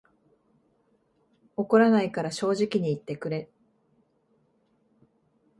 [1.57, 3.51] 怒らないから正直に言ってくれ